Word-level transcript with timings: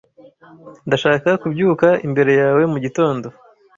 ndashaka 0.87 1.29
kubyuka 1.41 1.87
imbere 2.07 2.31
yawe 2.41 2.61
mugitondo 2.71 3.27